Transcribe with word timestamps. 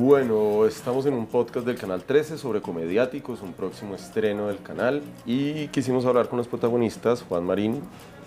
Bueno, 0.00 0.64
estamos 0.64 1.06
en 1.06 1.14
un 1.14 1.26
podcast 1.26 1.66
del 1.66 1.76
Canal 1.76 2.04
13 2.04 2.38
sobre 2.38 2.62
comediáticos, 2.62 3.42
un 3.42 3.52
próximo 3.52 3.96
estreno 3.96 4.46
del 4.46 4.62
canal 4.62 5.02
y 5.26 5.66
quisimos 5.68 6.06
hablar 6.06 6.28
con 6.28 6.36
los 6.36 6.46
protagonistas, 6.46 7.24
Juan 7.28 7.42
Marín. 7.42 7.82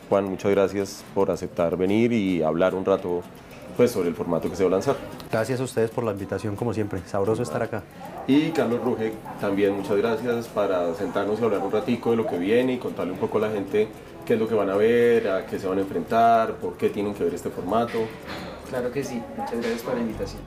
Juan, 0.10 0.26
muchas 0.26 0.52
gracias 0.52 1.06
por 1.16 1.32
aceptar 1.32 1.78
venir 1.78 2.12
y 2.12 2.44
hablar 2.44 2.76
un 2.76 2.84
rato 2.84 3.22
pues, 3.78 3.90
sobre 3.90 4.10
el 4.10 4.16
formato 4.16 4.50
que 4.50 4.58
se 4.58 4.64
va 4.64 4.68
a 4.68 4.72
lanzar. 4.72 4.98
Gracias 5.32 5.62
a 5.62 5.64
ustedes 5.64 5.90
por 5.92 6.04
la 6.04 6.12
invitación, 6.12 6.58
como 6.58 6.74
siempre. 6.74 7.00
Sabroso 7.08 7.42
estar 7.42 7.64
acá. 7.64 7.84
Y 8.28 8.50
Carlos 8.50 8.84
Ruge, 8.84 9.14
también 9.40 9.74
muchas 9.74 9.96
gracias 9.96 10.50
para 10.50 10.94
sentarnos 10.96 11.40
y 11.40 11.44
hablar 11.46 11.62
un 11.62 11.72
ratico 11.72 12.12
de 12.12 12.18
lo 12.18 12.28
que 12.28 12.38
viene 12.38 12.74
y 12.74 12.78
contarle 12.80 13.14
un 13.14 13.20
poco 13.20 13.38
a 13.38 13.48
la 13.48 13.50
gente 13.50 13.88
qué 14.26 14.34
es 14.34 14.40
lo 14.42 14.50
que 14.50 14.56
van 14.56 14.70
a 14.70 14.76
ver, 14.76 15.30
a 15.30 15.46
qué 15.46 15.58
se 15.58 15.68
van 15.68 15.78
a 15.78 15.82
enfrentar, 15.82 16.56
por 16.56 16.74
qué 16.74 16.90
tienen 16.90 17.14
que 17.14 17.24
ver 17.24 17.34
este 17.34 17.50
formato. 17.50 18.00
Claro 18.70 18.92
que 18.92 19.06
sí, 19.06 19.24
muchas 19.38 19.56
gracias 19.56 19.84
por 19.84 19.94
la 19.94 20.02
invitación. 20.02 20.42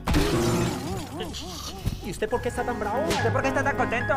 ¿Y 2.05 2.11
usted 2.11 2.29
por 2.29 2.41
qué 2.41 2.49
está 2.49 2.63
tan 2.63 2.79
bravo? 2.79 2.99
¿Usted 3.07 3.31
por 3.31 3.41
qué 3.41 3.47
está 3.47 3.63
tan 3.63 3.77
contento? 3.77 4.13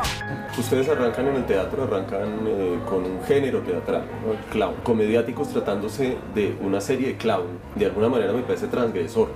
Ustedes 0.58 0.88
arrancan 0.88 1.28
en 1.28 1.36
el 1.36 1.46
teatro, 1.46 1.84
arrancan 1.84 2.46
eh, 2.46 2.78
con 2.88 3.04
un 3.04 3.22
género 3.24 3.60
teatral, 3.60 4.02
el 4.30 4.38
clown. 4.50 4.74
Comediáticos 4.82 5.48
tratándose 5.48 6.18
de 6.34 6.56
una 6.60 6.80
serie 6.80 7.08
de 7.08 7.16
clown, 7.16 7.46
de 7.76 7.86
alguna 7.86 8.08
manera 8.08 8.32
me 8.32 8.42
parece 8.42 8.66
transgresor 8.66 9.30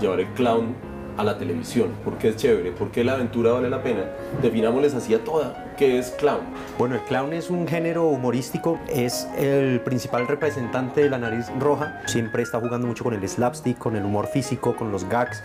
llevar 0.00 0.20
el 0.20 0.28
clown 0.28 0.74
a 1.16 1.24
la 1.24 1.38
televisión, 1.38 1.92
porque 2.04 2.28
es 2.28 2.36
chévere, 2.36 2.72
porque 2.72 3.02
la 3.02 3.14
aventura 3.14 3.52
vale 3.52 3.70
la 3.70 3.82
pena. 3.82 4.04
Definámosles 4.42 4.94
así 4.94 5.14
a 5.14 5.24
toda, 5.24 5.65
¿qué 5.76 5.98
es 5.98 6.10
clown? 6.12 6.40
Bueno, 6.78 6.94
el 6.94 7.02
clown 7.02 7.32
es 7.32 7.50
un 7.50 7.66
género 7.68 8.06
humorístico, 8.08 8.78
es 8.88 9.28
el 9.36 9.80
principal 9.80 10.26
representante 10.26 11.02
de 11.02 11.10
la 11.10 11.18
nariz 11.18 11.46
roja. 11.58 12.00
Siempre 12.06 12.42
está 12.42 12.60
jugando 12.60 12.86
mucho 12.86 13.04
con 13.04 13.14
el 13.14 13.28
slapstick, 13.28 13.78
con 13.78 13.96
el 13.96 14.04
humor 14.04 14.26
físico, 14.26 14.74
con 14.76 14.90
los 14.90 15.08
gags, 15.08 15.42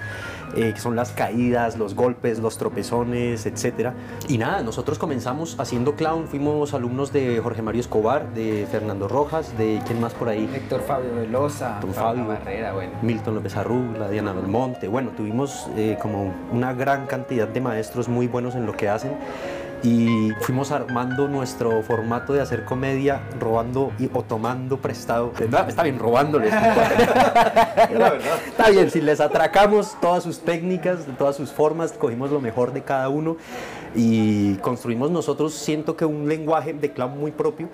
eh, 0.56 0.72
que 0.74 0.80
son 0.80 0.96
las 0.96 1.12
caídas, 1.12 1.78
los 1.78 1.96
golpes, 1.96 2.40
los 2.40 2.58
tropezones, 2.58 3.46
etc. 3.46 3.92
Y 4.28 4.38
nada, 4.38 4.62
nosotros 4.64 4.98
comenzamos 4.98 5.60
haciendo 5.60 5.96
clown, 5.96 6.28
fuimos 6.28 6.74
alumnos 6.74 7.12
de 7.12 7.40
Jorge 7.40 7.62
Mario 7.62 7.82
Escobar, 7.82 8.34
de 8.34 8.68
Fernando 8.72 9.08
Rojas, 9.08 9.58
de 9.58 9.82
quién 9.86 10.00
más 10.00 10.14
por 10.14 10.30
ahí. 10.30 10.50
Héctor 10.54 10.82
Fabio 10.82 11.16
Velosa, 11.16 11.80
Don 11.82 11.94
Fabio 11.94 12.24
Fabio. 12.24 12.28
Barrera, 12.28 12.74
bueno. 12.74 12.94
Milton 13.02 13.36
López 13.36 13.56
Arrugla, 13.56 14.10
Diana 14.10 14.34
Belmonte. 14.34 14.88
Bueno, 14.88 15.12
tuvimos 15.16 15.68
eh, 15.76 15.98
como 16.02 16.34
una 16.52 16.74
gran 16.74 17.06
cantidad 17.08 17.48
de 17.48 17.62
maestros 17.62 18.08
muy 18.08 18.28
buenos 18.28 18.56
en 18.56 18.66
lo 18.66 18.74
que 18.74 18.90
hacen 18.90 19.12
y 19.84 20.32
fuimos 20.42 20.72
armando 20.72 21.28
nuestro 21.28 21.82
formato 21.82 22.34
de 22.34 22.42
hacer 22.42 22.66
comedia 22.66 23.22
robando 23.40 23.92
y, 23.98 24.10
o 24.14 24.24
tomando 24.24 24.78
prestado. 24.78 25.34
No, 25.50 25.60
está 25.68 25.84
bien, 25.84 25.98
robándoles. 25.98 26.54
Está 28.48 28.70
bien, 28.70 28.92
si 28.92 29.02
les 29.02 29.20
atracamos 29.20 29.98
todas 30.00 30.24
sus 30.24 30.40
técnicas, 30.40 31.00
todas 31.18 31.36
sus 31.36 31.52
formas, 31.52 31.94
cogimos 31.94 32.32
lo 32.32 32.40
mejor 32.40 32.74
de 32.74 32.84
cada 32.84 33.10
uno 33.10 33.38
y 33.96 34.56
construimos 34.56 35.12
nosotros, 35.12 35.54
siento 35.54 35.96
que 35.96 36.06
un 36.06 36.28
lenguaje 36.28 36.74
de 36.74 36.92
clown 36.92 37.18
muy 37.18 37.32
propio, 37.32 37.70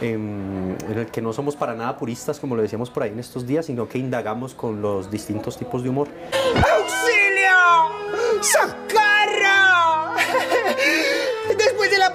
em, 0.00 0.72
en 0.72 0.98
el 0.98 1.06
que 1.06 1.22
no 1.22 1.32
somos 1.32 1.56
para 1.56 1.74
nada 1.74 1.96
puristas, 1.96 2.40
como 2.40 2.56
lo 2.56 2.62
decíamos 2.62 2.90
por 2.90 3.04
ahí 3.04 3.10
en 3.10 3.20
estos 3.20 3.46
días, 3.46 3.66
sino 3.66 3.88
que 3.88 3.98
indagamos 3.98 4.54
con 4.54 4.82
los 4.82 5.10
distintos 5.10 5.56
tipos 5.56 5.82
de 5.82 5.90
humor. 5.90 6.08
¡Auxilio! 6.56 7.52
¡Socorro! 8.40 9.01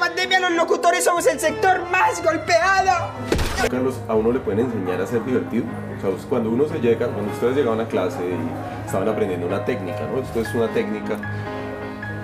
Pandemia 0.07 0.39
los 0.39 0.51
locutores 0.51 1.03
somos 1.03 1.27
el 1.27 1.39
sector 1.39 1.81
más 1.91 2.23
golpeado. 2.23 3.11
Carlos, 3.69 3.99
a 4.07 4.13
uno 4.15 4.31
le 4.31 4.39
pueden 4.39 4.61
enseñar 4.61 5.01
a 5.01 5.05
ser 5.05 5.23
divertido. 5.25 5.65
O 5.97 6.01
sea, 6.01 6.29
cuando 6.29 6.49
uno 6.49 6.65
se 6.67 6.79
llega, 6.79 7.07
cuando 7.07 7.31
ustedes 7.33 7.57
llegaban 7.57 7.81
a 7.81 7.87
clase 7.87 8.19
y 8.19 8.85
estaban 8.85 9.09
aprendiendo 9.09 9.47
una 9.47 9.65
técnica, 9.65 9.99
¿no? 10.09 10.21
Esto 10.21 10.41
es 10.41 10.53
una 10.53 10.69
técnica. 10.69 11.17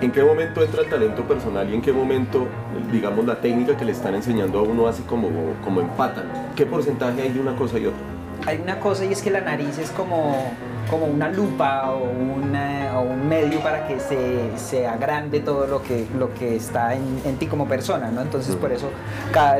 ¿En 0.00 0.10
qué 0.10 0.22
momento 0.22 0.62
entra 0.62 0.82
el 0.82 0.88
talento 0.88 1.22
personal 1.24 1.68
y 1.68 1.74
en 1.74 1.82
qué 1.82 1.92
momento, 1.92 2.46
digamos, 2.90 3.26
la 3.26 3.40
técnica 3.40 3.76
que 3.76 3.84
le 3.84 3.92
están 3.92 4.14
enseñando 4.14 4.60
a 4.60 4.62
uno 4.62 4.88
hace 4.88 5.02
como, 5.02 5.28
como 5.62 5.80
empatan? 5.80 6.52
¿Qué 6.56 6.64
porcentaje 6.64 7.20
hay 7.20 7.32
de 7.32 7.40
una 7.40 7.54
cosa 7.54 7.78
y 7.78 7.86
otra? 7.86 8.00
Hay 8.46 8.60
una 8.60 8.80
cosa 8.80 9.04
y 9.04 9.12
es 9.12 9.20
que 9.20 9.30
la 9.30 9.40
nariz 9.40 9.78
es 9.78 9.90
como, 9.90 10.52
como 10.90 11.06
una 11.06 11.28
lupa 11.28 11.90
o, 11.90 12.10
un 13.04 13.28
medio 13.28 13.60
para 13.60 13.86
que 13.86 13.98
se, 13.98 14.56
se 14.56 14.86
agrande 14.86 15.40
todo 15.40 15.66
lo 15.66 15.82
que, 15.82 16.06
lo 16.16 16.32
que 16.34 16.56
está 16.56 16.94
en, 16.94 17.36
ti 17.38 17.46
como 17.46 17.66
persona, 17.66 18.10
¿no? 18.10 18.22
Entonces 18.22 18.54
por 18.56 18.72
eso 18.72 18.90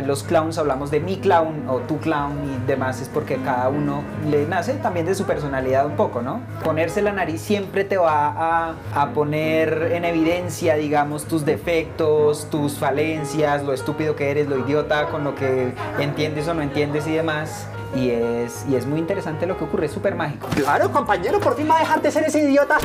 los 0.07 0.23
clowns 0.23 0.59
hablamos 0.59 0.91
de 0.91 1.01
mi 1.01 1.17
clown 1.17 1.69
o 1.69 1.79
tu 1.79 1.99
clown 1.99 2.33
y 2.45 2.67
demás, 2.67 3.01
es 3.01 3.09
porque 3.09 3.37
cada 3.39 3.69
uno 3.69 4.03
le 4.29 4.47
nace 4.47 4.75
también 4.75 5.07
de 5.07 5.15
su 5.15 5.25
personalidad 5.25 5.87
un 5.87 5.97
poco, 5.97 6.23
¿no? 6.23 6.41
Ponerse 6.63 7.03
la 7.03 7.13
nariz 7.13 7.41
siempre 7.41 7.85
te 7.85 7.97
va 7.97 8.29
a, 8.29 8.75
a 8.95 9.11
poner 9.11 9.91
en 9.93 10.05
evidencia, 10.05 10.77
digamos, 10.77 11.25
tus 11.25 11.45
defectos, 11.45 12.49
tus 12.51 12.75
falencias, 12.75 13.65
lo 13.65 13.73
estúpido 13.73 14.15
que 14.15 14.31
eres, 14.31 14.47
lo 14.49 14.59
idiota 14.59 15.09
con 15.09 15.25
lo 15.25 15.35
que 15.35 15.73
entiendes 15.99 16.47
o 16.49 16.55
no 16.55 16.63
entiendes 16.63 17.07
y 17.07 17.13
demás. 17.13 17.69
Y 17.97 18.11
es, 18.11 18.65
y 18.69 18.75
es 18.75 18.87
muy 18.87 18.99
interesante 18.99 19.47
lo 19.47 19.57
que 19.57 19.65
ocurre, 19.65 19.87
es 19.87 19.93
súper 19.93 20.15
mágico. 20.15 20.49
Claro, 20.55 20.91
compañero, 20.91 21.39
por 21.41 21.57
fin 21.57 21.69
va 21.71 21.77
a 21.77 21.81
dejar 21.81 22.03
de 22.03 22.11
ser 22.11 22.25
ese 22.25 22.43
idiota. 22.43 22.79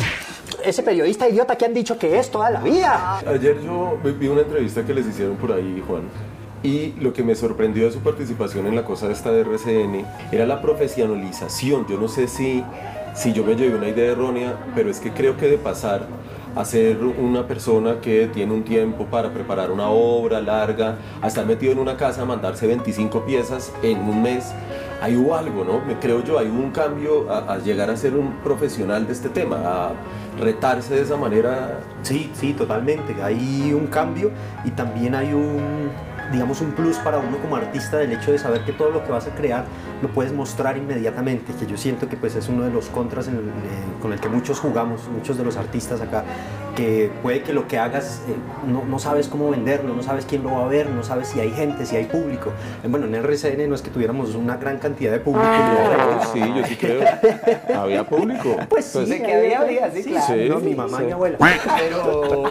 Ese 0.63 0.83
periodista 0.83 1.27
idiota 1.27 1.55
que 1.57 1.65
han 1.65 1.73
dicho 1.73 1.97
que 1.97 2.19
es 2.19 2.29
toda 2.29 2.49
la 2.49 2.59
vida. 2.59 3.19
Ayer 3.25 3.59
yo 3.61 3.97
vi- 4.03 4.27
una 4.27 4.41
entrevista 4.41 4.83
que 4.85 4.93
les 4.93 5.07
hicieron 5.07 5.35
por 5.37 5.51
ahí, 5.51 5.81
Juan, 5.87 6.03
y 6.61 6.91
lo 6.99 7.13
que 7.13 7.23
me 7.23 7.33
sorprendió 7.35 7.85
de 7.85 7.91
su 7.91 7.99
participación 7.99 8.67
en 8.67 8.75
la 8.75 8.83
cosa 8.83 9.09
esta 9.09 9.31
de 9.31 9.41
RCN 9.41 10.05
era 10.31 10.45
la 10.45 10.61
profesionalización. 10.61 11.87
Yo 11.87 11.97
no 11.97 12.07
sé 12.07 12.27
si, 12.27 12.63
si 13.15 13.31
yo 13.33 13.43
me 13.43 13.55
llevé 13.55 13.75
una 13.77 13.87
idea 13.87 14.11
errónea, 14.11 14.57
pero 14.75 14.89
es 14.91 14.99
que 14.99 15.11
creo 15.11 15.37
que 15.37 15.47
de 15.47 15.57
pasar 15.57 16.01
a 16.55 16.65
ser 16.65 16.97
una 17.03 17.47
persona 17.47 18.01
que 18.01 18.27
tiene 18.27 18.53
un 18.53 18.63
tiempo 18.63 19.05
para 19.05 19.31
preparar 19.31 19.71
una 19.71 19.89
obra 19.89 20.41
larga, 20.41 20.97
a 21.21 21.27
estar 21.27 21.45
metido 21.45 21.71
en 21.71 21.79
una 21.79 21.95
casa, 21.95 22.23
a 22.23 22.25
mandarse 22.25 22.67
25 22.67 23.23
piezas 23.23 23.71
en 23.83 23.99
un 23.99 24.21
mes, 24.23 24.51
ahí 25.01 25.15
hubo 25.15 25.35
algo, 25.35 25.63
¿no? 25.63 25.81
Me 25.85 25.97
creo 25.99 26.23
yo, 26.23 26.39
hay 26.39 26.47
un 26.47 26.71
cambio 26.71 27.31
a, 27.31 27.57
llegar 27.57 27.89
a 27.89 27.97
ser 27.97 28.15
un 28.15 28.33
profesional 28.43 29.07
de 29.07 29.13
este 29.13 29.29
tema, 29.29 29.57
a 29.63 29.91
retarse 30.39 30.95
de 30.95 31.01
esa 31.01 31.17
manera 31.17 31.79
Sí, 32.01 32.31
sí, 32.33 32.53
totalmente. 32.53 33.21
Hay 33.21 33.73
un 33.73 33.87
cambio 33.87 34.31
y 34.63 34.71
también 34.71 35.15
hay 35.15 35.33
un, 35.33 35.91
digamos, 36.31 36.61
un 36.61 36.71
plus 36.71 36.97
para 36.97 37.19
uno 37.19 37.37
como 37.37 37.55
artista 37.55 37.97
del 37.97 38.13
hecho 38.13 38.31
de 38.31 38.39
saber 38.39 38.63
que 38.63 38.71
todo 38.71 38.91
lo 38.91 39.03
que 39.03 39.11
vas 39.11 39.27
a 39.27 39.35
crear 39.35 39.65
lo 40.01 40.09
puedes 40.09 40.31
mostrar 40.33 40.77
inmediatamente, 40.77 41.53
que 41.53 41.65
yo 41.65 41.77
siento 41.77 42.07
que 42.07 42.15
pues 42.15 42.35
es 42.35 42.47
uno 42.47 42.63
de 42.63 42.71
los 42.71 42.87
contras 42.87 43.27
eh, 43.27 43.31
con 44.01 44.13
el 44.13 44.19
que 44.19 44.29
muchos 44.29 44.59
jugamos, 44.59 45.07
muchos 45.09 45.37
de 45.37 45.43
los 45.43 45.57
artistas 45.57 46.01
acá, 46.01 46.23
que 46.79 47.11
puede 47.21 47.41
que 47.41 47.51
lo 47.51 47.67
que 47.67 47.77
hagas 47.77 48.21
eh, 48.29 48.35
no, 48.65 48.85
no 48.85 48.99
sabes 48.99 49.27
cómo 49.27 49.49
venderlo, 49.49 49.93
no 49.93 50.01
sabes 50.01 50.25
quién 50.25 50.43
lo 50.43 50.51
va 50.51 50.65
a 50.65 50.67
ver, 50.69 50.89
no 50.89 51.03
sabes 51.03 51.27
si 51.27 51.39
hay 51.41 51.51
gente, 51.51 51.85
si 51.85 51.97
hay 51.97 52.05
público. 52.05 52.51
Eh, 52.83 52.87
Bueno, 52.87 53.05
en 53.05 53.15
RCN 53.15 53.67
no 53.67 53.75
es 53.75 53.81
que 53.81 53.89
tuviéramos 53.89 54.33
una 54.35 54.55
gran 54.55 54.77
cantidad 54.77 55.11
de 55.11 55.19
público, 55.19 55.45
No, 55.45 56.31
sí, 56.31 56.39
yo 56.39 56.65
sí 56.65 56.77
creo. 56.77 57.01
Había 57.75 58.05
público. 58.05 58.55
Pues 58.69 58.85
sí, 58.85 59.03
de 59.03 59.21
que 59.21 59.33
había, 59.33 59.59
había, 59.59 59.91
sí, 59.91 60.03
claro. 60.03 60.33
Sí, 60.33 60.49
no, 60.49 60.59
mi 60.59 60.73
mamá 60.73 60.97
sí. 60.99 61.03
y 61.03 61.05
mi 61.07 61.11
abuela. 61.11 61.37
Pero 61.79 62.43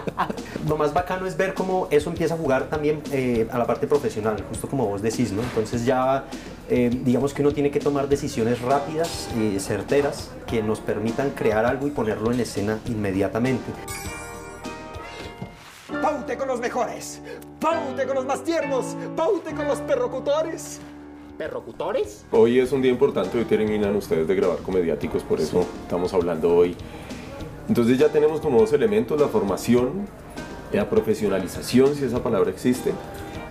lo 0.68 0.76
más 0.76 0.92
bacano 0.92 1.26
es 1.26 1.36
ver 1.36 1.54
cómo 1.54 1.88
eso 1.90 2.10
empieza 2.10 2.34
a 2.34 2.36
jugar 2.36 2.64
también 2.64 3.00
eh, 3.12 3.48
a 3.50 3.56
la 3.56 3.66
parte 3.66 3.86
profesional, 3.86 4.36
justo 4.50 4.68
como 4.68 4.86
vos 4.86 5.00
decís, 5.00 5.32
¿no? 5.32 5.42
Entonces 5.42 5.86
ya, 5.86 6.24
eh, 6.68 6.90
digamos 7.02 7.32
que 7.32 7.40
uno 7.40 7.52
tiene 7.52 7.70
que 7.70 7.80
tomar 7.80 8.08
decisiones 8.08 8.60
rápidas 8.60 9.30
y 9.40 9.58
certeras 9.58 10.30
que 10.46 10.62
nos 10.62 10.80
permitan 10.80 11.30
crear 11.30 11.64
algo 11.64 11.86
y 11.86 11.90
ponerlo 11.90 12.30
en 12.30 12.40
escena 12.40 12.78
inmediatamente. 12.86 13.64
Paute 16.08 16.38
con 16.38 16.48
los 16.48 16.58
mejores. 16.58 17.20
Paute 17.60 18.06
con 18.06 18.14
los 18.14 18.24
más 18.24 18.42
tiernos. 18.42 18.96
Paute 19.14 19.54
con 19.54 19.68
los 19.68 19.78
perrocutores. 19.80 20.80
¿Perrocutores? 21.36 22.24
Hoy 22.30 22.60
es 22.60 22.72
un 22.72 22.80
día 22.80 22.90
importante, 22.90 23.36
hoy 23.36 23.44
terminan 23.44 23.94
ustedes 23.94 24.26
de 24.26 24.34
grabar 24.34 24.56
comediáticos, 24.60 25.22
por 25.22 25.38
eso 25.38 25.66
estamos 25.82 26.14
hablando 26.14 26.56
hoy. 26.56 26.74
Entonces 27.68 27.98
ya 27.98 28.08
tenemos 28.08 28.40
como 28.40 28.58
dos 28.58 28.72
elementos, 28.72 29.20
la 29.20 29.28
formación, 29.28 30.06
la 30.72 30.88
profesionalización, 30.88 31.94
si 31.94 32.06
esa 32.06 32.22
palabra 32.22 32.48
existe. 32.48 32.94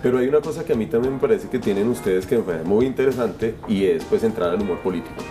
Pero 0.02 0.18
hay 0.18 0.26
una 0.26 0.40
cosa 0.40 0.64
que 0.64 0.72
a 0.72 0.76
mí 0.76 0.86
también 0.86 1.14
me 1.14 1.20
parece 1.20 1.48
que 1.48 1.60
tienen 1.60 1.88
ustedes 1.88 2.26
que 2.26 2.38
me 2.38 2.42
parece 2.42 2.64
muy 2.64 2.86
interesante 2.86 3.54
y 3.68 3.84
es 3.84 4.02
pues 4.02 4.24
entrar 4.24 4.50
al 4.50 4.60
humor 4.60 4.80
político, 4.80 5.22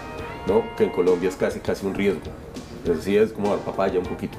¿no? 0.47 0.63
Que 0.77 0.85
en 0.85 0.91
Colombia 0.91 1.27
es 1.27 1.35
casi 1.35 1.59
casi 1.59 1.85
un 1.85 1.93
riesgo. 1.93 2.21
Es 2.85 2.95
decir, 2.95 3.19
es 3.19 3.33
como 3.33 3.49
dar 3.49 3.59
papaya 3.59 3.99
un 3.99 4.05
poquito. 4.05 4.37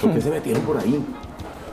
¿Por 0.00 0.14
qué 0.14 0.22
se 0.22 0.30
metieron 0.30 0.62
por 0.62 0.78
ahí? 0.78 1.04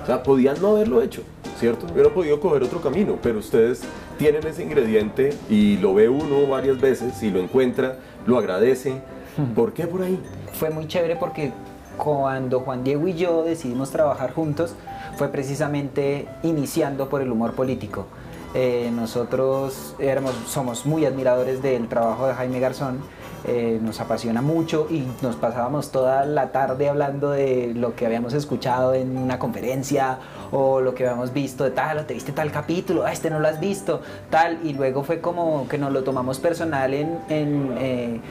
O 0.03 0.05
sea, 0.05 0.23
podían 0.23 0.61
no 0.61 0.69
haberlo 0.69 1.01
hecho, 1.01 1.21
¿cierto? 1.59 1.85
Hubieran 1.91 2.13
podido 2.13 2.39
coger 2.39 2.63
otro 2.63 2.81
camino, 2.81 3.17
pero 3.21 3.39
ustedes 3.39 3.81
tienen 4.17 4.45
ese 4.47 4.63
ingrediente 4.63 5.33
y 5.49 5.77
lo 5.77 5.93
ve 5.93 6.09
uno 6.09 6.47
varias 6.47 6.79
veces 6.79 7.21
y 7.23 7.29
lo 7.29 7.39
encuentra, 7.39 7.97
lo 8.25 8.37
agradece. 8.37 9.01
¿Por 9.55 9.73
qué 9.73 9.87
por 9.87 10.01
ahí? 10.01 10.19
fue 10.53 10.69
muy 10.69 10.87
chévere 10.87 11.15
porque 11.15 11.51
cuando 11.97 12.59
Juan 12.61 12.83
Diego 12.83 13.07
y 13.07 13.13
yo 13.13 13.43
decidimos 13.43 13.91
trabajar 13.91 14.33
juntos 14.33 14.75
fue 15.15 15.29
precisamente 15.29 16.27
iniciando 16.43 17.09
por 17.09 17.21
el 17.21 17.31
humor 17.31 17.53
político. 17.53 18.05
Eh, 18.53 18.91
nosotros 18.93 19.95
éramos, 19.99 20.33
somos 20.47 20.85
muy 20.85 21.05
admiradores 21.05 21.61
del 21.61 21.87
trabajo 21.87 22.27
de 22.27 22.33
Jaime 22.33 22.59
Garzón 22.59 22.99
eh, 23.45 23.79
nos 23.81 23.99
apasiona 23.99 24.41
mucho 24.41 24.87
y 24.89 25.03
nos 25.21 25.35
pasábamos 25.35 25.91
toda 25.91 26.25
la 26.25 26.51
tarde 26.51 26.89
hablando 26.89 27.31
de 27.31 27.73
lo 27.75 27.95
que 27.95 28.05
habíamos 28.05 28.33
escuchado 28.33 28.93
en 28.93 29.17
una 29.17 29.39
conferencia 29.39 30.19
o 30.51 30.81
lo 30.81 30.93
que 30.93 31.07
habíamos 31.07 31.33
visto 31.33 31.63
de 31.63 31.71
tal, 31.71 31.99
o 31.99 32.05
te 32.05 32.13
viste 32.13 32.31
tal 32.31 32.51
capítulo, 32.51 33.03
ah, 33.05 33.11
este 33.11 33.29
no 33.29 33.39
lo 33.39 33.47
has 33.47 33.59
visto, 33.59 34.01
tal, 34.29 34.59
y 34.63 34.73
luego 34.73 35.03
fue 35.03 35.21
como 35.21 35.67
que 35.67 35.77
nos 35.77 35.91
lo 35.91 36.03
tomamos 36.03 36.39
personal 36.39 36.93
en... 36.93 37.19
eh, 37.29 38.21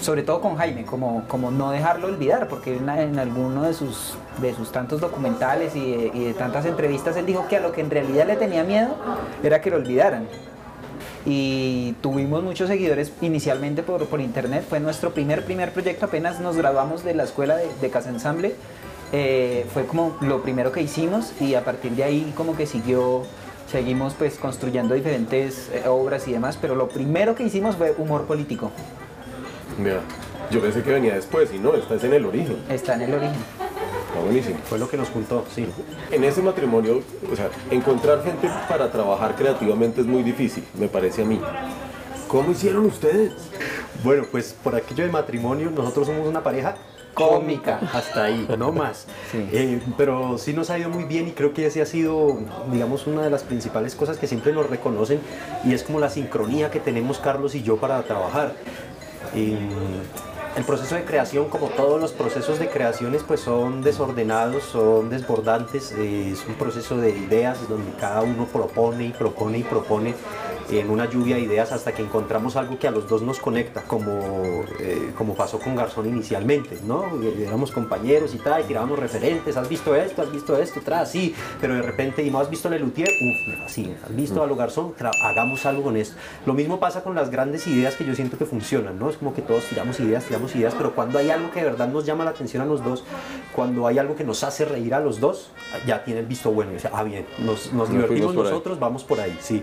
sobre 0.00 0.24
todo 0.24 0.40
con 0.40 0.56
Jaime, 0.56 0.84
como, 0.84 1.22
como 1.28 1.52
no 1.52 1.70
dejarlo 1.70 2.08
olvidar, 2.08 2.48
porque 2.48 2.76
en, 2.76 2.88
alguno 3.20 3.62
de 3.62 3.72
sus, 3.72 4.14
de 4.40 4.52
sus 4.52 4.72
tantos 4.72 5.00
documentales 5.00 5.76
y 5.76 6.10
y 6.12 6.24
de 6.24 6.34
tantas 6.34 6.66
entrevistas 6.66 7.16
él 7.16 7.26
dijo 7.26 7.46
que 7.48 7.58
a 7.58 7.60
lo 7.60 7.70
que 7.70 7.82
en 7.82 7.90
realidad 7.90 8.26
le 8.26 8.34
tenía 8.34 8.64
miedo 8.64 8.96
era 9.44 9.60
que 9.60 9.70
lo 9.70 9.76
olvidaran 9.76 10.26
y 11.24 11.94
tuvimos 12.00 12.42
muchos 12.42 12.68
seguidores 12.68 13.12
inicialmente 13.20 13.82
por, 13.82 14.06
por 14.06 14.20
internet. 14.20 14.64
Fue 14.68 14.80
nuestro 14.80 15.12
primer, 15.12 15.44
primer 15.44 15.72
proyecto, 15.72 16.06
apenas 16.06 16.40
nos 16.40 16.56
graduamos 16.56 17.04
de 17.04 17.14
la 17.14 17.24
escuela 17.24 17.56
de, 17.56 17.68
de 17.80 17.90
Casa 17.90 18.10
Ensamble. 18.10 18.54
Eh, 19.12 19.66
fue 19.72 19.84
como 19.84 20.16
lo 20.22 20.42
primero 20.42 20.72
que 20.72 20.80
hicimos 20.80 21.32
y 21.38 21.54
a 21.54 21.64
partir 21.64 21.92
de 21.92 22.04
ahí 22.04 22.32
como 22.34 22.56
que 22.56 22.66
siguió, 22.66 23.24
seguimos 23.70 24.14
pues 24.14 24.36
construyendo 24.36 24.94
diferentes 24.94 25.70
eh, 25.72 25.86
obras 25.86 26.26
y 26.28 26.32
demás, 26.32 26.58
pero 26.60 26.74
lo 26.74 26.88
primero 26.88 27.34
que 27.34 27.42
hicimos 27.42 27.76
fue 27.76 27.94
humor 27.98 28.24
político. 28.24 28.70
Mira, 29.78 30.00
yo 30.50 30.60
pensé 30.60 30.82
que 30.82 30.92
venía 30.92 31.14
después 31.14 31.52
y 31.52 31.58
no, 31.58 31.74
estás 31.74 32.02
en 32.04 32.14
el 32.14 32.24
origen. 32.24 32.56
Está 32.70 32.94
en 32.94 33.02
el 33.02 33.14
origen. 33.14 33.61
Buenísimo. 34.22 34.58
Fue 34.64 34.78
lo 34.78 34.88
que 34.88 34.96
nos 34.96 35.08
juntó, 35.08 35.44
sí. 35.54 35.66
En 36.10 36.24
ese 36.24 36.42
matrimonio, 36.42 37.02
o 37.30 37.36
sea, 37.36 37.50
encontrar 37.70 38.22
gente 38.22 38.48
para 38.68 38.90
trabajar 38.90 39.34
creativamente 39.36 40.00
es 40.00 40.06
muy 40.06 40.22
difícil, 40.22 40.64
me 40.78 40.88
parece 40.88 41.22
a 41.22 41.24
mí. 41.24 41.40
¿Cómo 42.28 42.52
hicieron 42.52 42.86
ustedes? 42.86 43.32
Bueno, 44.02 44.24
pues 44.30 44.54
por 44.62 44.74
aquello 44.74 45.04
de 45.04 45.10
matrimonio, 45.10 45.70
nosotros 45.70 46.06
somos 46.06 46.26
una 46.26 46.42
pareja 46.42 46.76
Cómica. 47.14 47.78
hasta 47.92 48.24
ahí, 48.24 48.48
no 48.58 48.72
más. 48.72 49.06
Sí. 49.30 49.46
Eh, 49.52 49.82
pero 49.98 50.38
sí 50.38 50.54
nos 50.54 50.70
ha 50.70 50.78
ido 50.78 50.88
muy 50.88 51.04
bien 51.04 51.28
y 51.28 51.32
creo 51.32 51.52
que 51.52 51.66
ese 51.66 51.82
ha 51.82 51.86
sido, 51.86 52.38
digamos, 52.70 53.06
una 53.06 53.22
de 53.22 53.30
las 53.30 53.42
principales 53.42 53.94
cosas 53.94 54.16
que 54.16 54.26
siempre 54.26 54.52
nos 54.52 54.68
reconocen 54.68 55.20
y 55.64 55.74
es 55.74 55.82
como 55.82 56.00
la 56.00 56.08
sincronía 56.08 56.70
que 56.70 56.80
tenemos 56.80 57.18
Carlos 57.18 57.54
y 57.54 57.62
yo 57.62 57.76
para 57.76 58.02
trabajar. 58.02 58.54
Y 59.34 59.56
el 60.56 60.64
proceso 60.64 60.94
de 60.94 61.04
creación, 61.04 61.48
como 61.48 61.68
todos 61.68 62.00
los 62.00 62.12
procesos 62.12 62.58
de 62.58 62.68
creaciones, 62.68 63.22
pues 63.26 63.40
son 63.40 63.82
desordenados, 63.82 64.64
son 64.64 65.08
desbordantes. 65.08 65.92
eh, 65.92 66.32
es 66.32 66.44
un 66.46 66.54
proceso 66.54 66.98
de 66.98 67.10
ideas 67.10 67.66
donde 67.68 67.90
cada 67.98 68.22
uno 68.22 68.46
propone 68.46 69.06
y 69.06 69.12
propone 69.12 69.58
y 69.58 69.62
propone 69.62 70.14
en 70.70 70.90
una 70.90 71.08
lluvia 71.08 71.36
de 71.36 71.42
ideas 71.42 71.72
hasta 71.72 71.92
que 71.92 72.02
encontramos 72.02 72.56
algo 72.56 72.78
que 72.78 72.88
a 72.88 72.90
los 72.90 73.08
dos 73.08 73.22
nos 73.22 73.38
conecta, 73.38 73.82
como, 73.82 74.64
eh, 74.80 75.12
como 75.16 75.34
pasó 75.34 75.58
con 75.58 75.76
Garzón 75.76 76.06
inicialmente, 76.08 76.78
¿no? 76.86 77.04
Éramos 77.38 77.70
compañeros 77.70 78.34
y 78.34 78.38
tal, 78.38 78.62
y 78.62 78.64
tirábamos 78.64 78.98
referentes, 78.98 79.56
¿has 79.56 79.68
visto 79.68 79.94
esto? 79.94 80.22
¿Has 80.22 80.32
visto 80.32 80.56
esto? 80.56 80.80
Tras, 80.84 81.10
sí, 81.10 81.34
pero 81.60 81.74
de 81.74 81.82
repente, 81.82 82.22
¿y 82.22 82.30
no 82.30 82.38
has 82.38 82.50
visto 82.50 82.68
en 82.68 82.74
el 82.74 82.82
Luthier? 82.82 83.08
Uf, 83.08 83.64
así, 83.66 83.94
¿has 84.04 84.14
visto 84.14 84.42
a 84.42 84.46
lo 84.46 84.56
Garzón? 84.56 84.94
Tra- 84.94 85.10
hagamos 85.22 85.64
algo 85.66 85.82
con 85.82 85.96
esto. 85.96 86.16
Lo 86.46 86.54
mismo 86.54 86.80
pasa 86.80 87.02
con 87.02 87.14
las 87.14 87.30
grandes 87.30 87.66
ideas 87.66 87.94
que 87.94 88.04
yo 88.04 88.14
siento 88.14 88.38
que 88.38 88.46
funcionan, 88.46 88.98
¿no? 88.98 89.10
Es 89.10 89.16
como 89.16 89.34
que 89.34 89.42
todos 89.42 89.64
tiramos 89.64 89.98
ideas, 90.00 90.24
tiramos 90.24 90.54
ideas, 90.56 90.74
pero 90.76 90.94
cuando 90.94 91.18
hay 91.18 91.30
algo 91.30 91.50
que 91.50 91.60
de 91.60 91.66
verdad 91.66 91.88
nos 91.88 92.06
llama 92.06 92.24
la 92.24 92.30
atención 92.30 92.62
a 92.62 92.66
los 92.66 92.82
dos, 92.84 93.04
cuando 93.54 93.86
hay 93.86 93.98
algo 93.98 94.16
que 94.16 94.24
nos 94.24 94.42
hace 94.44 94.64
reír 94.64 94.94
a 94.94 95.00
los 95.00 95.20
dos, 95.20 95.50
ya 95.86 96.04
tiene 96.04 96.20
el 96.20 96.26
visto 96.26 96.50
bueno. 96.50 96.70
y 96.72 96.74
dice, 96.74 96.88
ah, 96.92 97.02
bien, 97.02 97.26
nos, 97.38 97.70
divertimos 97.90 98.30
ahí. 98.30 98.42
nosotros, 98.42 98.78
vamos 98.78 99.04
por 99.04 99.20
ahí, 99.20 99.36
sí. 99.40 99.62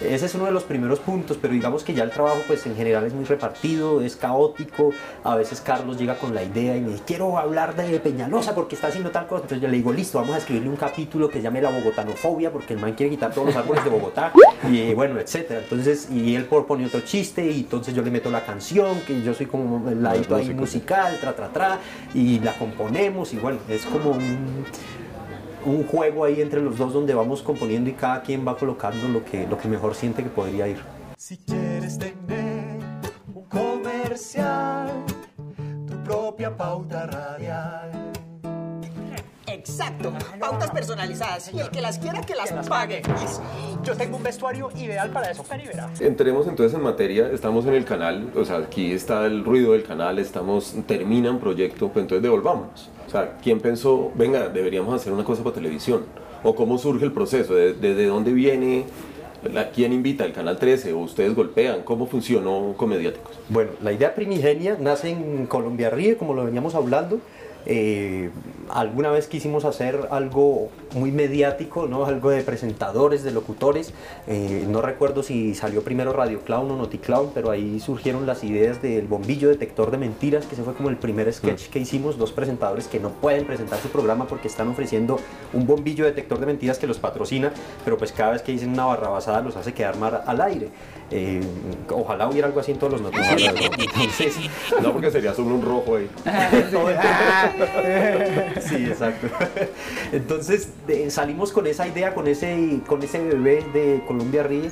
Ese 0.00 0.26
es 0.26 0.34
uno 0.36 0.44
de 0.44 0.52
los 0.52 0.62
primeros 0.62 1.00
puntos, 1.00 1.36
pero 1.40 1.54
digamos 1.54 1.82
que 1.82 1.92
ya 1.92 2.04
el 2.04 2.10
trabajo 2.10 2.38
pues 2.46 2.64
en 2.66 2.76
general 2.76 3.04
es 3.04 3.12
muy 3.12 3.24
repartido, 3.24 4.00
es 4.00 4.14
caótico, 4.14 4.92
a 5.24 5.34
veces 5.34 5.60
Carlos 5.60 5.98
llega 5.98 6.16
con 6.16 6.34
la 6.34 6.42
idea 6.44 6.76
y 6.76 6.80
me 6.80 6.90
dice, 6.90 7.02
quiero 7.04 7.36
hablar 7.36 7.74
de 7.74 7.98
Peñalosa 7.98 8.54
porque 8.54 8.76
está 8.76 8.88
haciendo 8.88 9.10
tal 9.10 9.26
cosa, 9.26 9.42
entonces 9.42 9.60
yo 9.60 9.68
le 9.68 9.76
digo, 9.76 9.92
listo, 9.92 10.18
vamos 10.18 10.36
a 10.36 10.38
escribirle 10.38 10.68
un 10.68 10.76
capítulo 10.76 11.28
que 11.28 11.38
se 11.38 11.42
llame 11.42 11.60
La 11.60 11.70
Bogotanofobia 11.70 12.52
porque 12.52 12.74
el 12.74 12.80
man 12.80 12.94
quiere 12.94 13.10
quitar 13.10 13.32
todos 13.32 13.48
los 13.48 13.56
árboles 13.56 13.82
de 13.82 13.90
Bogotá 13.90 14.32
y 14.70 14.94
bueno, 14.94 15.18
etcétera, 15.18 15.60
entonces, 15.60 16.08
y 16.12 16.36
él 16.36 16.44
propone 16.44 16.86
otro 16.86 17.00
chiste 17.00 17.44
y 17.44 17.60
entonces 17.60 17.92
yo 17.92 18.02
le 18.02 18.12
meto 18.12 18.30
la 18.30 18.44
canción, 18.44 19.00
que 19.00 19.20
yo 19.22 19.34
soy 19.34 19.46
como 19.46 19.88
el 19.88 20.00
ladito 20.00 20.36
ahí 20.36 20.54
musical, 20.54 21.18
tra, 21.20 21.34
tra, 21.34 21.48
tra, 21.48 21.78
y 22.14 22.38
la 22.38 22.52
componemos 22.56 23.34
y 23.34 23.38
bueno, 23.38 23.58
es 23.68 23.84
como 23.84 24.10
un 24.10 24.64
un 25.64 25.86
juego 25.86 26.24
ahí 26.24 26.40
entre 26.40 26.60
los 26.60 26.78
dos 26.78 26.92
donde 26.92 27.14
vamos 27.14 27.42
componiendo 27.42 27.90
y 27.90 27.94
cada 27.94 28.22
quien 28.22 28.46
va 28.46 28.56
colocando 28.56 29.08
lo 29.08 29.24
que, 29.24 29.46
lo 29.46 29.58
que 29.58 29.68
mejor 29.68 29.94
siente 29.94 30.22
que 30.22 30.30
podría 30.30 30.68
ir. 30.68 30.78
Si 31.16 31.36
quieres 31.38 31.98
tener 31.98 32.78
un 33.34 33.44
comercial, 33.44 34.90
tu 35.86 36.02
propia 36.04 36.56
pauta 36.56 37.06
radial. 37.06 38.17
Exacto. 39.58 40.12
Pautas 40.38 40.70
personalizadas. 40.70 41.52
Y 41.52 41.60
el 41.60 41.70
que 41.70 41.80
las 41.80 41.98
quiera, 41.98 42.20
que 42.22 42.34
las 42.34 42.52
pague. 42.68 43.02
Yo 43.82 43.96
tengo 43.96 44.16
un 44.16 44.22
vestuario 44.22 44.70
ideal 44.76 45.10
para 45.10 45.30
eso, 45.30 45.42
Peribera. 45.42 45.90
Entremos 46.00 46.46
entonces 46.46 46.76
en 46.76 46.82
materia, 46.84 47.30
estamos 47.32 47.66
en 47.66 47.74
el 47.74 47.84
canal, 47.84 48.30
o 48.36 48.44
sea, 48.44 48.56
aquí 48.58 48.92
está 48.92 49.26
el 49.26 49.44
ruido 49.44 49.72
del 49.72 49.82
canal, 49.82 50.18
estamos, 50.18 50.74
termina 50.86 51.30
un 51.30 51.38
proyecto, 51.40 51.88
pues 51.88 52.02
entonces 52.04 52.22
devolvámonos. 52.22 52.90
O 53.06 53.10
sea, 53.10 53.36
¿quién 53.42 53.60
pensó, 53.60 54.10
venga, 54.14 54.48
deberíamos 54.48 54.94
hacer 54.94 55.12
una 55.12 55.24
cosa 55.24 55.42
para 55.42 55.54
televisión? 55.54 56.04
¿O 56.42 56.54
cómo 56.54 56.78
surge 56.78 57.04
el 57.04 57.12
proceso? 57.12 57.54
¿De- 57.54 57.72
¿Desde 57.74 58.06
dónde 58.06 58.32
viene? 58.32 58.84
La- 59.52 59.70
¿Quién 59.70 59.92
invita? 59.92 60.24
¿El 60.24 60.32
Canal 60.32 60.56
13? 60.58 60.92
¿O 60.92 60.98
ustedes 60.98 61.34
golpean? 61.34 61.82
¿Cómo 61.82 62.06
funcionó 62.06 62.74
Comediáticos? 62.76 63.32
Bueno, 63.48 63.70
la 63.82 63.92
idea 63.92 64.14
primigenia 64.14 64.76
nace 64.78 65.10
en 65.10 65.46
Colombia 65.46 65.90
Ríe, 65.90 66.16
como 66.16 66.34
lo 66.34 66.44
veníamos 66.44 66.74
hablando. 66.74 67.20
Eh, 67.70 68.30
alguna 68.70 69.10
vez 69.10 69.28
quisimos 69.28 69.66
hacer 69.66 70.08
algo 70.10 70.70
muy 70.94 71.12
mediático, 71.12 71.86
¿no? 71.86 72.06
algo 72.06 72.30
de 72.30 72.42
presentadores, 72.42 73.22
de 73.22 73.30
locutores. 73.30 73.92
Eh, 74.26 74.66
no 74.68 74.80
recuerdo 74.80 75.22
si 75.22 75.54
salió 75.54 75.82
primero 75.82 76.14
Radio 76.14 76.40
Clown 76.40 76.70
o 76.70 76.76
Noticlown, 76.76 77.30
pero 77.34 77.50
ahí 77.50 77.78
surgieron 77.78 78.26
las 78.26 78.42
ideas 78.42 78.80
del 78.80 79.06
bombillo 79.06 79.50
detector 79.50 79.90
de 79.90 79.98
mentiras, 79.98 80.46
que 80.46 80.54
ese 80.54 80.64
fue 80.64 80.72
como 80.74 80.88
el 80.88 80.96
primer 80.96 81.30
sketch 81.30 81.68
que 81.68 81.78
hicimos. 81.78 82.16
Dos 82.16 82.32
presentadores 82.32 82.88
que 82.88 83.00
no 83.00 83.10
pueden 83.10 83.44
presentar 83.44 83.78
su 83.80 83.88
programa 83.88 84.26
porque 84.26 84.48
están 84.48 84.68
ofreciendo 84.68 85.20
un 85.52 85.66
bombillo 85.66 86.06
detector 86.06 86.40
de 86.40 86.46
mentiras 86.46 86.78
que 86.78 86.86
los 86.86 86.98
patrocina, 86.98 87.52
pero 87.84 87.98
pues 87.98 88.12
cada 88.12 88.32
vez 88.32 88.42
que 88.42 88.52
dicen 88.52 88.70
una 88.70 88.86
barrabasada 88.86 89.42
los 89.42 89.56
hace 89.56 89.74
quedar 89.74 89.98
mal 89.98 90.22
al 90.26 90.40
aire. 90.40 90.70
Eh, 91.10 91.40
ojalá 91.90 92.28
hubiera 92.28 92.48
algo 92.48 92.60
así 92.60 92.72
en 92.72 92.78
todos 92.78 92.92
los 92.92 93.00
noticieros. 93.02 93.54
¿no? 93.54 93.82
Entonces, 93.82 94.36
No, 94.82 94.92
porque 94.92 95.10
sería 95.10 95.32
solo 95.34 95.54
un 95.54 95.62
rojo 95.62 95.96
ahí. 95.96 96.10
el 96.52 96.68
tiempo. 96.68 96.88
Sí, 98.60 98.76
exacto. 98.86 99.26
Entonces 100.12 100.68
de- 100.86 101.10
salimos 101.10 101.52
con 101.52 101.66
esa 101.66 101.86
idea, 101.86 102.14
con 102.14 102.26
ese, 102.28 102.80
con 102.86 103.02
ese 103.02 103.20
bebé 103.22 103.64
de 103.72 104.02
Colombia 104.06 104.42
Ríe. 104.42 104.70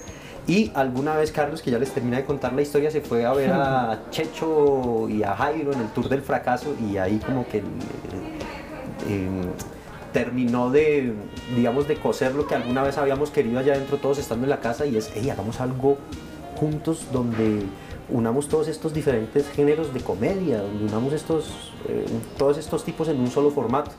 Y 0.49 0.71
alguna 0.77 1.17
vez 1.17 1.33
Carlos, 1.33 1.61
que 1.61 1.73
ya 1.73 1.79
les 1.79 1.91
termina 1.91 2.19
de 2.19 2.25
contar 2.25 2.53
la 2.53 2.63
historia, 2.63 2.91
se 2.91 3.01
fue 3.01 3.25
a 3.27 3.33
ver 3.33 3.51
a 3.53 4.03
Checho 4.11 5.09
y 5.09 5.25
a 5.25 5.35
Jairo 5.35 5.73
en 5.73 5.81
el 5.81 5.89
Tour 5.89 6.09
del 6.09 6.23
Fracaso 6.23 6.75
y 6.89 6.99
ahí 6.99 7.19
como 7.19 7.45
que 7.49 7.59
eh, 7.59 7.63
eh, 9.09 9.29
terminó 10.17 10.71
de, 10.71 11.13
digamos, 11.55 11.87
de 11.87 11.97
coser 11.97 12.35
lo 12.35 12.47
que 12.47 12.55
alguna 12.55 12.83
vez 12.83 12.97
habíamos 12.97 13.29
querido 13.29 13.59
allá 13.59 13.75
adentro 13.75 13.99
todos 13.99 14.17
estando 14.17 14.47
en 14.47 14.51
la 14.51 14.61
casa 14.61 14.87
y 14.87 14.97
es, 14.97 15.13
hagamos 15.31 15.61
algo 15.61 15.99
juntos 16.59 17.09
donde 17.13 17.61
unamos 18.09 18.49
todos 18.49 18.67
estos 18.69 18.95
diferentes 18.95 19.47
géneros 19.51 19.93
de 19.93 20.01
comedia, 20.01 20.63
donde 20.63 20.85
unamos 20.85 21.13
estos, 21.13 21.75
eh, 21.87 22.07
todos 22.39 22.57
estos 22.57 22.83
tipos 22.83 23.09
en 23.09 23.21
un 23.21 23.31
solo 23.31 23.51
formato. 23.51 23.91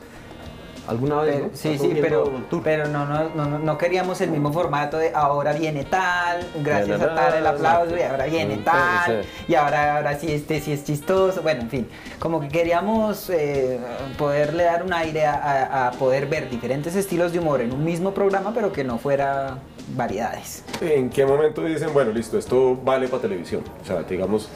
¿Alguna 0.88 1.20
vez? 1.20 1.34
Pero- 1.36 1.46
no? 1.48 1.50
sí, 1.54 1.68
¿Estás 1.68 1.86
sí, 1.88 1.98
pero, 2.00 2.32
pero 2.64 2.88
no, 2.88 3.04
no, 3.06 3.28
no, 3.34 3.58
no- 3.58 3.78
queríamos 3.78 4.20
el 4.20 4.30
mismo 4.30 4.52
formato 4.52 4.96
de 4.98 5.12
ahora 5.14 5.52
viene 5.52 5.84
tal, 5.84 6.46
gracias 6.62 7.00
a 7.00 7.14
tal 7.14 7.34
el 7.34 7.46
aplauso 7.46 7.96
y 7.96 8.02
ahora 8.02 8.24
viene 8.24 8.56
tal 8.58 9.22
sí. 9.22 9.28
y 9.48 9.54
ahora, 9.54 9.96
ahora 9.98 10.18
sí 10.18 10.32
este 10.32 10.60
sí 10.60 10.72
es 10.72 10.84
chistoso, 10.84 11.42
bueno, 11.42 11.60
en 11.62 11.70
fin, 11.70 11.88
como 12.18 12.40
que 12.40 12.48
queríamos 12.48 13.28
eh, 13.30 13.78
poderle 14.16 14.64
dar 14.64 14.82
un 14.82 14.92
aire 14.92 15.26
a, 15.26 15.34
a- 15.34 15.88
a 15.88 15.90
poder 15.92 16.26
ver 16.26 16.48
diferentes 16.50 16.96
estilos 16.96 17.32
de 17.32 17.38
humor 17.38 17.60
en 17.60 17.72
un 17.72 17.84
mismo 17.84 18.12
programa, 18.14 18.52
pero 18.54 18.72
que 18.72 18.82
no 18.84 18.98
fuera 18.98 19.58
variedades. 19.94 20.64
¿En 20.80 21.10
qué 21.10 21.24
momento 21.26 21.62
dicen, 21.64 21.92
bueno, 21.92 22.12
listo, 22.12 22.38
esto 22.38 22.76
vale 22.76 23.08
para 23.08 23.22
televisión? 23.22 23.62
O 23.82 23.84
sea, 23.86 24.02
digamos, 24.02 24.48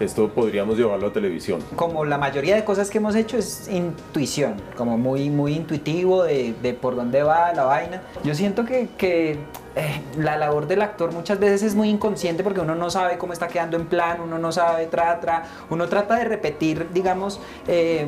esto 0.00 0.28
podríamos 0.28 0.76
llevarlo 0.76 1.08
a 1.08 1.12
televisión. 1.12 1.60
Como 1.76 2.04
la 2.04 2.18
mayoría 2.18 2.54
de 2.56 2.64
cosas 2.64 2.90
que 2.90 2.98
hemos 2.98 3.14
hecho 3.14 3.36
es 3.38 3.68
intuición, 3.68 4.54
como 4.76 4.98
muy, 4.98 5.30
muy 5.30 5.54
intuitivo 5.54 6.22
de, 6.24 6.54
de 6.62 6.74
por 6.74 6.96
dónde 6.96 7.22
va 7.22 7.52
la 7.52 7.64
vaina. 7.64 8.02
Yo 8.24 8.34
siento 8.34 8.64
que, 8.64 8.88
que 8.98 9.38
eh, 9.78 10.00
la 10.18 10.38
labor 10.38 10.66
del 10.66 10.80
actor 10.80 11.12
muchas 11.12 11.38
veces 11.38 11.62
es 11.62 11.74
muy 11.74 11.90
inconsciente 11.90 12.42
porque 12.42 12.60
uno 12.60 12.74
no 12.74 12.88
sabe 12.88 13.18
cómo 13.18 13.34
está 13.34 13.46
quedando 13.48 13.76
en 13.76 13.86
plan, 13.86 14.20
uno 14.22 14.38
no 14.38 14.50
sabe, 14.50 14.86
trata, 14.86 15.44
uno 15.68 15.86
trata 15.86 16.16
de 16.16 16.24
repetir, 16.24 16.88
digamos, 16.94 17.40
eh, 17.68 18.06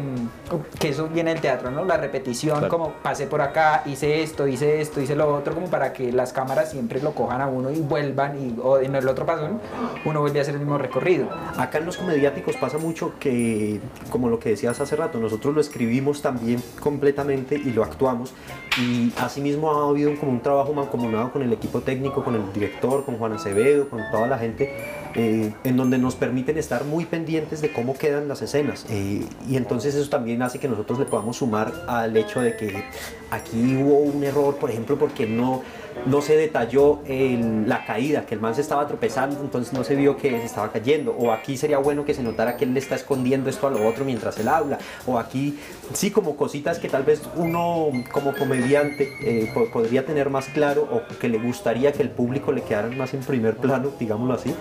que 0.79 0.89
eso 0.89 1.09
viene 1.09 1.33
del 1.33 1.43
teatro, 1.43 1.71
¿no? 1.71 1.85
La 1.85 1.99
repetición, 1.99 2.59
Claro. 2.61 2.71
como 2.73 2.93
pasé 3.03 3.27
por 3.27 3.43
acá, 3.43 3.83
hice 3.85 4.23
esto, 4.23 4.47
hice 4.49 4.81
esto, 4.81 5.01
hice 5.01 5.15
lo 5.15 5.35
otro, 5.35 5.55
como 5.55 5.67
para 5.69 5.93
que 5.93 6.11
las 6.11 6.33
cámaras 6.33 6.71
siempre 6.71 7.03
lo 7.03 7.13
cojan 7.13 7.43
a 7.43 7.47
uno 7.49 7.71
y 7.71 7.81
vuelvan, 7.81 8.39
y, 8.39 8.57
o 8.63 8.79
en 8.79 8.95
el 8.95 9.07
otro 9.07 9.27
pasón, 9.27 9.61
uno 10.07 10.21
vuelve 10.21 10.39
a 10.39 10.43
hacer 10.43 10.55
el 10.55 10.61
mismo 10.61 10.79
recorrido. 10.79 11.29
Acá 11.59 11.78
en 11.79 11.87
los 11.87 11.97
comediáticos 11.97 12.57
pasa 12.57 12.79
mucho 12.79 13.15
que, 13.19 13.81
como 14.11 14.29
lo 14.29 14.39
que 14.39 14.51
decías 14.51 14.81
hace 14.81 14.97
rato, 14.97 15.19
nosotros 15.19 15.55
lo 15.55 15.61
escribimos 15.61 16.23
también 16.23 16.63
completamente 16.81 17.55
y 17.57 17.71
lo 17.71 17.83
actuamos. 17.83 18.35
Y 18.79 19.13
asimismo 19.19 19.73
ha 19.73 19.89
habido 19.89 20.15
como 20.19 20.33
un 20.33 20.41
trabajo 20.41 20.73
mancomunado 20.73 21.33
con 21.33 21.43
el 21.43 21.53
equipo 21.53 21.81
técnico, 21.81 22.23
con 22.23 22.35
el 22.35 22.53
director, 22.53 23.05
con 23.05 23.17
Juan 23.17 23.33
Acevedo, 23.33 23.89
con 23.89 24.03
toda 24.11 24.27
la 24.27 24.39
gente, 24.39 25.08
eh, 25.15 25.53
en 25.65 25.77
donde 25.77 25.99
nos 25.99 26.15
permiten 26.15 26.59
estar 26.59 26.85
muy 26.85 27.05
pendientes 27.07 27.61
de 27.61 27.73
cómo 27.73 27.95
quedan 27.95 28.29
las 28.29 28.43
escenas. 28.43 28.87
Eh, 28.91 29.25
y 29.49 29.57
entonces 29.57 29.95
eso 29.95 30.09
también 30.09 30.43
hace 30.43 30.59
que 30.59 30.69
nosotros 30.69 30.99
le 30.99 31.05
podamos 31.05 31.37
sumar 31.37 31.73
al 31.87 32.17
hecho 32.17 32.41
de 32.41 32.57
que 32.57 32.85
aquí 33.31 33.77
hubo 33.77 33.99
un 33.99 34.25
error, 34.25 34.57
por 34.57 34.71
ejemplo, 34.71 34.99
porque 34.99 35.27
no, 35.27 35.63
no 36.07 36.21
se 36.23 36.37
detalló 36.37 37.01
la 37.07 37.85
caída, 37.85 38.25
que 38.27 38.35
el 38.35 38.41
man 38.41 38.55
se 38.55 38.61
estaba 38.61 38.87
tropezando, 38.87 39.41
entonces 39.41 39.73
no 39.73 39.85
se 39.85 39.95
vio 39.97 40.17
que 40.17 40.31
se 40.31 40.45
estaba 40.45 40.71
cayendo. 40.73 41.13
O 41.19 41.33
aquí 41.33 41.57
sería 41.57 41.79
bueno 41.79 42.05
que 42.05 42.15
se 42.15 42.23
notara 42.23 42.57
que 42.57 42.65
él 42.65 42.75
le 42.75 42.81
está 42.81 42.95
escondiendo 42.95 43.51
esto 43.51 43.67
a 43.67 43.71
lo 43.71 43.87
otro 43.87 44.05
mientras 44.05 44.39
él 44.39 44.49
habla. 44.49 44.79
O 45.07 45.19
aquí, 45.19 45.59
sí, 45.93 46.11
como 46.11 46.37
cositas 46.37 46.79
que 46.79 46.89
tal 46.89 47.03
vez 47.03 47.23
uno 47.37 47.89
como 48.13 48.35
comediante 48.35 49.09
eh, 49.23 49.51
po- 49.53 49.67
podría 49.71 50.07
tener 50.07 50.31
más 50.31 50.47
claro 50.47 50.89
o 50.91 51.19
que 51.19 51.29
le 51.29 51.39
gustaría 51.39 51.93
que 51.93 52.03
el 52.03 52.11
público 52.11 52.53
le 52.53 52.63
quedaran 52.63 52.97
más 52.97 53.13
en 53.15 53.21
primer 53.21 53.57
plano, 53.57 53.91
digámoslo 53.99 54.35
así. 54.35 54.55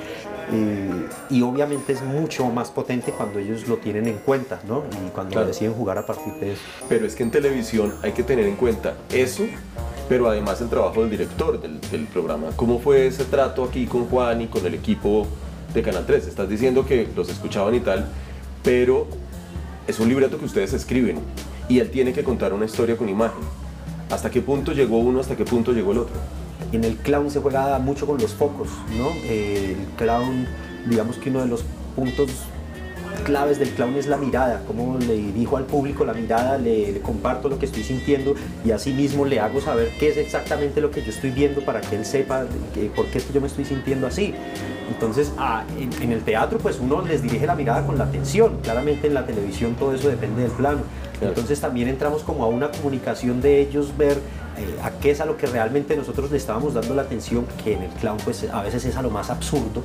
Eh, 0.51 1.07
y 1.29 1.41
obviamente 1.41 1.91
es 1.93 2.01
mucho 2.01 2.45
más 2.47 2.71
potente 2.71 3.11
cuando 3.11 3.39
ellos 3.39 3.67
lo 3.67 3.77
tienen 3.77 4.07
en 4.07 4.17
cuenta, 4.19 4.59
¿no? 4.67 4.83
Y 5.05 5.09
cuando 5.09 5.33
Claro. 5.33 5.47
deciden 5.47 5.73
jugar 5.73 5.97
a 5.97 6.05
partir 6.05 6.33
de 6.35 6.53
eso. 6.53 6.61
Pero 6.87 7.05
es 7.05 7.15
que 7.15 7.23
en 7.23 7.31
televisión 7.31 7.93
hay 8.01 8.13
que 8.13 8.23
tener 8.23 8.45
en 8.45 8.55
cuenta 8.55 8.93
eso, 9.11 9.43
pero 10.07 10.29
además 10.29 10.61
el 10.61 10.69
trabajo 10.69 11.01
del 11.01 11.09
director 11.09 11.59
del, 11.61 11.81
del 11.91 12.05
programa. 12.05 12.47
¿Cómo 12.55 12.79
fue 12.79 13.07
ese 13.07 13.25
trato 13.25 13.63
aquí 13.63 13.85
con 13.87 14.05
Juan 14.05 14.41
y 14.41 14.47
con 14.47 14.65
el 14.65 14.73
equipo 14.73 15.27
de 15.73 15.81
Canal 15.83 16.05
3? 16.05 16.27
Estás 16.27 16.47
diciendo 16.47 16.85
que 16.85 17.07
los 17.15 17.27
escuchaban 17.29 17.75
y 17.75 17.81
tal, 17.81 18.05
pero 18.63 19.07
es 19.85 19.99
un 19.99 20.07
libreto 20.07 20.37
que 20.39 20.45
ustedes 20.45 20.71
escriben 20.73 21.19
y 21.67 21.79
él 21.79 21.89
tiene 21.91 22.13
que 22.13 22.23
contar 22.23 22.53
una 22.53 22.63
historia 22.65 22.95
con 22.95 23.09
imagen. 23.09 23.41
¿Hasta 24.09 24.29
qué 24.29 24.41
punto 24.41 24.71
llegó 24.71 24.99
uno, 24.99 25.19
hasta 25.19 25.35
qué 25.35 25.43
punto 25.43 25.73
llegó 25.73 25.91
el 25.91 25.97
otro? 25.97 26.15
En 26.71 26.83
el 26.83 26.95
clown 26.97 27.29
se 27.31 27.39
juega 27.39 27.77
mucho 27.79 28.05
con 28.05 28.17
los 28.19 28.33
focos, 28.33 28.67
¿no? 28.97 29.09
Eh, 29.25 29.75
el 29.79 29.85
clown, 29.95 30.47
digamos 30.89 31.17
que 31.17 31.29
uno 31.29 31.41
de 31.41 31.47
los 31.47 31.63
puntos 31.95 32.29
claves 33.23 33.57
del 33.57 33.69
clown 33.69 33.95
es 33.95 34.05
la 34.05 34.17
mirada, 34.17 34.61
cómo 34.67 34.97
le 34.99 35.13
dirijo 35.15 35.57
al 35.57 35.63
público 35.65 36.05
la 36.05 36.13
mirada, 36.13 36.57
le, 36.57 36.91
le 36.91 36.99
comparto 37.01 37.49
lo 37.49 37.57
que 37.57 37.65
estoy 37.65 37.83
sintiendo 37.83 38.35
y 38.63 38.71
así 38.71 38.93
mismo 38.93 39.25
le 39.25 39.39
hago 39.39 39.59
saber 39.59 39.89
qué 39.99 40.09
es 40.09 40.17
exactamente 40.17 40.81
lo 40.81 40.91
que 40.91 41.01
yo 41.01 41.09
estoy 41.09 41.31
viendo 41.31 41.61
para 41.61 41.81
que 41.81 41.95
él 41.95 42.05
sepa 42.05 42.45
que- 42.73 42.85
por 42.89 43.05
qué 43.07 43.17
es 43.17 43.23
que 43.25 43.33
yo 43.33 43.41
me 43.41 43.47
estoy 43.47 43.65
sintiendo 43.65 44.07
así. 44.07 44.33
Entonces, 44.89 45.31
ah, 45.37 45.63
en, 45.79 45.91
en 46.01 46.11
el 46.11 46.21
teatro, 46.21 46.59
pues 46.59 46.79
uno 46.79 47.01
les 47.01 47.21
dirige 47.21 47.45
la 47.45 47.55
mirada 47.55 47.85
con 47.85 47.97
la 47.97 48.05
atención. 48.05 48.59
Claramente 48.61 49.07
en 49.07 49.13
la 49.15 49.25
televisión 49.25 49.73
todo 49.75 49.93
eso 49.93 50.07
depende 50.09 50.43
del 50.43 50.51
plano. 50.51 50.79
Entonces 51.19 51.59
también 51.59 51.87
entramos 51.89 52.21
como 52.23 52.43
a 52.43 52.47
una 52.47 52.69
comunicación 52.71 53.41
de 53.41 53.59
ellos 53.59 53.97
ver 53.97 54.19
eh, 54.57 54.77
a 54.83 54.91
qué 54.91 55.11
es 55.11 55.21
a 55.21 55.25
lo 55.25 55.37
que 55.37 55.47
realmente 55.47 55.95
nosotros 55.95 56.31
le 56.31 56.37
estábamos 56.37 56.73
dando 56.73 56.95
la 56.95 57.03
atención, 57.03 57.45
que 57.63 57.73
en 57.73 57.83
el 57.83 57.91
clown 57.91 58.17
pues 58.23 58.47
a 58.51 58.61
veces 58.63 58.85
es 58.85 58.95
a 58.95 59.01
lo 59.01 59.09
más 59.09 59.29
absurdo, 59.29 59.83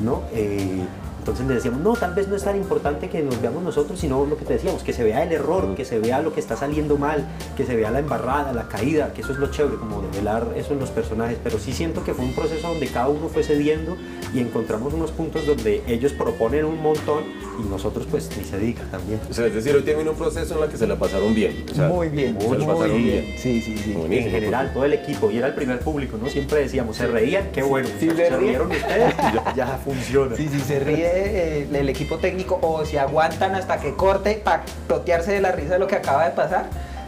¿no? 0.00 0.22
Eh, 0.32 0.84
entonces 1.24 1.46
le 1.46 1.54
decíamos, 1.54 1.80
no, 1.80 1.94
tal 1.94 2.12
vez 2.12 2.28
no 2.28 2.36
es 2.36 2.44
tan 2.44 2.54
importante 2.54 3.08
que 3.08 3.22
nos 3.22 3.40
veamos 3.40 3.62
nosotros, 3.62 3.98
sino 3.98 4.26
lo 4.26 4.36
que 4.36 4.44
te 4.44 4.52
decíamos, 4.52 4.82
que 4.82 4.92
se 4.92 5.02
vea 5.02 5.22
el 5.22 5.32
error, 5.32 5.74
que 5.74 5.86
se 5.86 5.98
vea 5.98 6.20
lo 6.20 6.34
que 6.34 6.40
está 6.40 6.54
saliendo 6.54 6.98
mal, 6.98 7.26
que 7.56 7.64
se 7.64 7.74
vea 7.74 7.90
la 7.90 8.00
embarrada, 8.00 8.52
la 8.52 8.68
caída, 8.68 9.14
que 9.14 9.22
eso 9.22 9.32
es 9.32 9.38
lo 9.38 9.50
chévere, 9.50 9.76
como 9.76 10.02
develar 10.02 10.52
eso 10.54 10.74
en 10.74 10.80
los 10.80 10.90
personajes. 10.90 11.38
Pero 11.42 11.58
sí 11.58 11.72
siento 11.72 12.04
que 12.04 12.12
fue 12.12 12.26
un 12.26 12.34
proceso 12.34 12.68
donde 12.68 12.88
cada 12.88 13.08
uno 13.08 13.28
fue 13.28 13.42
cediendo 13.42 13.96
y 14.34 14.40
encontramos 14.40 14.92
unos 14.92 15.12
puntos 15.12 15.46
donde 15.46 15.82
ellos 15.86 16.12
proponen 16.12 16.66
un 16.66 16.82
montón 16.82 17.24
y 17.58 17.70
nosotros 17.70 18.06
pues 18.10 18.28
ni 18.36 18.44
se 18.44 18.58
diga 18.58 18.82
también. 18.90 19.18
O 19.30 19.32
sea, 19.32 19.46
es 19.46 19.54
decir, 19.54 19.74
hoy 19.74 19.82
terminó 19.82 20.10
un 20.10 20.18
proceso 20.18 20.58
en 20.58 20.64
el 20.64 20.68
que 20.68 20.76
se 20.76 20.86
la 20.86 20.96
pasaron 20.96 21.34
bien. 21.34 21.64
O 21.72 21.74
sea, 21.74 21.88
muy 21.88 22.10
bien, 22.10 22.38
se 22.38 22.58
la 22.58 22.66
pasaron 22.66 23.02
bien. 23.02 23.34
Sí, 23.38 23.62
sí, 23.62 23.78
sí. 23.78 23.96
En 24.10 24.30
general, 24.30 24.72
todo 24.74 24.84
el 24.84 24.92
equipo, 24.92 25.30
y 25.30 25.38
era 25.38 25.46
el 25.46 25.54
primer 25.54 25.78
público, 25.78 26.18
¿no? 26.20 26.28
Siempre 26.28 26.60
decíamos, 26.60 26.96
se 26.96 27.06
reían, 27.06 27.50
qué 27.50 27.62
bueno, 27.62 27.88
Sí, 27.98 28.10
se, 28.10 28.36
rieron 28.36 28.70
ustedes, 28.70 29.16
ya, 29.34 29.54
ya 29.56 29.66
funciona. 29.78 30.36
Sí, 30.36 30.50
sí, 30.52 30.60
se 30.60 30.80
ríe 30.80 31.13
eh, 31.16 31.68
el 31.72 31.88
equipo 31.88 32.18
técnico 32.18 32.58
o 32.62 32.84
si 32.84 32.96
aguantan 32.98 33.54
hasta 33.54 33.78
que 33.78 33.94
corte 33.94 34.40
para 34.44 34.62
totearse 34.88 35.32
de 35.32 35.40
la 35.40 35.52
risa 35.52 35.74
de 35.74 35.78
lo 35.78 35.86
que 35.86 35.96
acaba 35.96 36.24
de 36.24 36.30
pasar, 36.32 36.66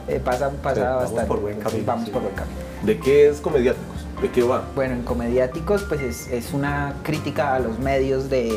eh, 0.09 0.21
pasa, 0.25 0.51
pasa 0.63 0.75
Sí, 0.77 0.81
vamos 0.83 1.03
bastante. 1.03 1.27
por 1.29 1.41
buen 1.41 1.59
camino, 1.61 1.83
Vamos 1.87 2.05
sí. 2.07 2.11
por 2.11 2.23
buen 2.23 2.35
camino. 2.35 2.57
¿De 2.83 2.99
qué 2.99 3.29
es 3.29 3.41
Comediáticos? 3.41 3.97
¿De 4.23 4.31
qué 4.31 4.43
va? 4.43 4.63
Bueno, 4.75 4.95
en 4.95 5.03
Comediáticos 5.03 5.83
pues 5.89 6.01
es, 6.01 6.29
es 6.29 6.53
una 6.53 6.95
crítica 7.03 7.55
a 7.55 7.59
los 7.59 7.79
medios 7.79 8.31
de, 8.31 8.51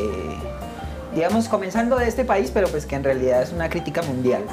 digamos, 1.15 1.47
comenzando 1.49 1.97
de 1.97 2.07
este 2.07 2.23
país, 2.25 2.51
pero 2.53 2.67
pues 2.67 2.85
que 2.85 2.95
en 2.95 3.03
realidad 3.03 3.41
es 3.41 3.51
una 3.51 3.69
crítica 3.69 4.01
mundial. 4.03 4.43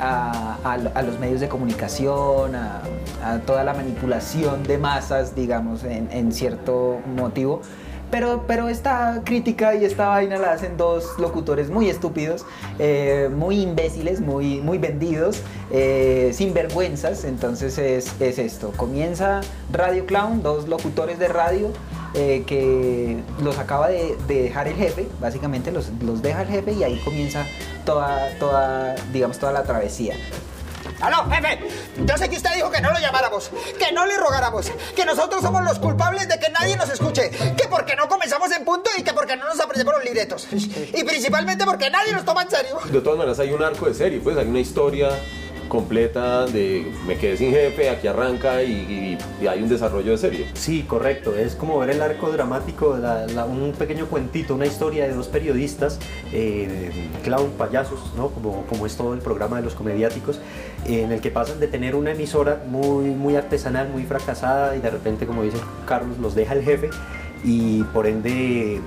A, 0.00 0.56
a- 0.64 0.72
a 0.98 1.02
los 1.02 1.20
medios 1.20 1.40
de 1.40 1.48
comunicación, 1.48 2.56
a, 2.56 2.80
a 3.24 3.38
toda 3.46 3.62
la 3.62 3.74
manipulación 3.74 4.64
de 4.64 4.76
masas, 4.76 5.36
digamos, 5.36 5.84
en, 5.84 6.08
en 6.10 6.32
cierto 6.32 6.98
motivo. 7.14 7.62
Pero, 8.10 8.44
pero 8.46 8.68
esta 8.68 9.22
crítica 9.24 9.74
y 9.74 9.84
esta 9.84 10.08
vaina 10.08 10.38
la 10.38 10.52
hacen 10.52 10.76
dos 10.76 11.18
locutores 11.18 11.68
muy 11.68 11.88
estúpidos, 11.88 12.46
eh, 12.78 13.28
muy 13.34 13.60
imbéciles, 13.60 14.20
muy, 14.20 14.60
muy 14.60 14.78
vendidos, 14.78 15.40
eh, 15.72 16.30
sin 16.32 16.54
vergüenzas. 16.54 17.24
Entonces 17.24 17.76
es, 17.78 18.20
es 18.20 18.38
esto. 18.38 18.72
Comienza 18.76 19.40
Radio 19.72 20.06
Clown, 20.06 20.42
dos 20.42 20.68
locutores 20.68 21.18
de 21.18 21.28
radio 21.28 21.70
eh, 22.14 22.44
que 22.46 23.16
los 23.42 23.58
acaba 23.58 23.88
de, 23.88 24.16
de 24.28 24.42
dejar 24.42 24.68
el 24.68 24.74
jefe, 24.74 25.08
básicamente 25.20 25.72
los, 25.72 25.90
los 26.00 26.22
deja 26.22 26.42
el 26.42 26.48
jefe 26.48 26.72
y 26.72 26.84
ahí 26.84 27.00
comienza 27.04 27.44
toda, 27.84 28.28
toda, 28.38 28.94
digamos, 29.12 29.38
toda 29.38 29.50
la 29.52 29.64
travesía. 29.64 30.14
¡Aló, 31.04 31.28
jefe! 31.30 31.58
Yo 32.06 32.16
sé 32.16 32.30
que 32.30 32.36
usted 32.36 32.54
dijo 32.54 32.70
que 32.70 32.80
no 32.80 32.90
lo 32.90 32.98
llamáramos, 32.98 33.50
que 33.78 33.92
no 33.92 34.06
le 34.06 34.16
rogáramos, 34.16 34.72
que 34.96 35.04
nosotros 35.04 35.42
somos 35.42 35.62
los 35.62 35.78
culpables 35.78 36.26
de 36.28 36.38
que 36.38 36.50
nadie 36.50 36.78
nos 36.78 36.88
escuche, 36.88 37.28
que 37.30 37.68
porque 37.68 37.94
no 37.94 38.08
comenzamos 38.08 38.50
en 38.52 38.64
punto 38.64 38.88
y 38.96 39.02
que 39.02 39.12
porque 39.12 39.36
no 39.36 39.44
nos 39.44 39.60
aprendemos 39.60 39.94
los 39.96 40.04
libretos. 40.04 40.48
Y 40.50 41.04
principalmente 41.04 41.66
porque 41.66 41.90
nadie 41.90 42.14
nos 42.14 42.24
toma 42.24 42.44
en 42.44 42.50
serio. 42.50 42.78
De 42.90 43.02
todas 43.02 43.18
maneras 43.18 43.38
hay 43.38 43.52
un 43.52 43.62
arco 43.62 43.84
de 43.84 43.92
serie, 43.92 44.18
pues 44.20 44.38
hay 44.38 44.46
una 44.46 44.60
historia 44.60 45.10
completa 45.68 46.46
de 46.46 46.92
me 47.06 47.16
quedé 47.16 47.36
sin 47.36 47.50
jefe, 47.50 47.90
aquí 47.90 48.06
arranca 48.06 48.62
y, 48.62 49.18
hay 49.48 49.62
un 49.62 49.68
desarrollo 49.68 50.12
de 50.12 50.18
serie. 50.18 50.46
Sí, 50.54 50.82
correcto. 50.82 51.36
Es 51.36 51.54
como 51.54 51.78
ver 51.78 51.90
el 51.90 52.02
arco 52.02 52.30
dramático, 52.30 52.96
un 53.48 53.72
pequeño 53.78 54.06
cuentito, 54.06 54.54
una 54.54 54.66
historia 54.66 55.06
de 55.06 55.14
dos 55.14 55.28
periodistas, 55.28 55.98
eh, 56.32 57.10
clown, 57.22 57.50
payasos, 57.58 58.12
¿no? 58.16 58.28
Como, 58.28 58.64
como 58.66 58.86
es 58.86 58.96
todo 58.96 59.14
el 59.14 59.20
programa 59.20 59.56
de 59.56 59.62
los 59.62 59.74
comediáticos, 59.74 60.40
en 60.86 61.12
el 61.12 61.20
que 61.20 61.30
pasan 61.30 61.60
de 61.60 61.68
tener 61.68 61.94
una 61.94 62.12
emisora 62.12 62.62
muy, 62.66 63.06
muy 63.06 63.36
artesanal, 63.36 63.88
muy 63.88 64.04
fracasada 64.04 64.76
y 64.76 64.80
de 64.80 64.90
repente, 64.90 65.26
como 65.26 65.42
dice 65.42 65.58
Carlos, 65.86 66.18
los 66.18 66.34
deja 66.34 66.54
el 66.54 66.62
jefe 66.62 66.90
y 67.44 67.82
por 67.84 68.06
ende 68.06 68.80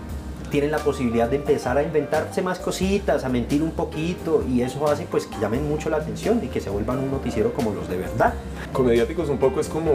tienen 0.49 0.71
la 0.71 0.79
posibilidad 0.79 1.29
de 1.29 1.37
empezar 1.37 1.77
a 1.77 1.83
inventarse 1.83 2.41
más 2.41 2.59
cositas, 2.59 3.23
a 3.23 3.29
mentir 3.29 3.61
un 3.61 3.71
poquito 3.71 4.43
y 4.47 4.61
eso 4.61 4.87
hace 4.87 5.05
pues 5.09 5.25
que 5.27 5.39
llamen 5.39 5.67
mucho 5.67 5.89
la 5.89 5.97
atención 5.97 6.41
y 6.43 6.47
que 6.47 6.61
se 6.61 6.69
vuelvan 6.69 6.99
un 6.99 7.11
noticiero 7.11 7.53
como 7.53 7.73
los 7.73 7.89
de 7.89 7.97
verdad. 7.97 8.33
Comediáticos 8.73 9.29
un 9.29 9.37
poco 9.37 9.59
es 9.59 9.67
como 9.67 9.91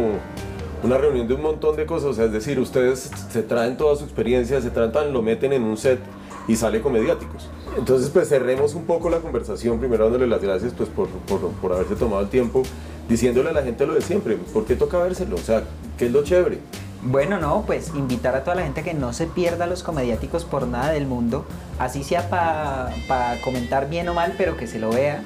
una 0.83 0.99
reunión 0.99 1.29
de 1.29 1.35
un 1.35 1.43
montón 1.43 1.77
de 1.77 1.87
cosas, 1.87 2.11
o 2.11 2.15
sea, 2.15 2.25
es 2.25 2.33
decir, 2.33 2.59
ustedes 2.59 3.11
se 3.31 3.43
traen 3.43 3.77
toda 3.77 3.97
su 3.97 4.05
experiencia, 4.05 4.61
se 4.61 4.71
tratan, 4.71 5.13
lo 5.13 5.23
meten 5.23 5.53
en 5.53 5.63
un 5.63 5.77
set 5.77 6.01
y 6.49 6.57
sale 6.57 6.81
Comediáticos. 6.81 7.49
Entonces, 7.79 8.11
pues 8.11 8.29
cerremos 8.29 8.75
un 8.75 8.85
poco 8.85 9.09
la 9.09 9.19
conversación, 9.19 9.79
primero 9.79 10.05
dándole 10.05 10.27
las 10.27 10.43
gracias 10.43 10.75
pues, 10.77 10.89
por, 10.89 11.09
por, 11.09 11.41
por 11.53 11.73
haberse 11.73 11.95
tomado 11.95 12.23
el 12.23 12.29
tiempo, 12.29 12.63
diciéndole 13.09 13.51
a 13.51 13.53
la 13.53 13.63
gente 13.63 13.87
lo 13.87 13.95
de 13.95 14.03
siempre, 14.03 14.37
¿por 14.53 14.65
qué 14.65 14.75
toca 14.75 14.99
vérselo? 14.99 15.37
O 15.37 15.41
sea, 15.41 15.63
¿qué 15.97 16.07
es 16.07 16.13
lo 16.13 16.23
chévere? 16.25 16.59
Bueno, 17.03 17.39
no, 17.39 17.65
pues 17.67 17.91
invitar 17.95 18.37
a 18.37 18.45
toda 18.45 18.55
la 18.57 18.63
gente 18.63 18.85
que 18.85 18.95
no 18.95 19.13
se 19.13 19.27
pierda 19.27 19.67
los 19.67 19.83
comediáticos 19.83 20.45
por 20.45 20.69
nada 20.69 20.93
del 20.93 21.07
mundo, 21.07 21.45
así 21.79 22.05
sea 22.05 22.31
para 22.31 23.41
comentar 23.43 23.91
bien 23.91 24.09
o 24.09 24.15
mal, 24.15 24.35
pero 24.39 24.57
que 24.57 24.69
se 24.69 24.79
lo 24.79 24.91
vea, 24.91 25.23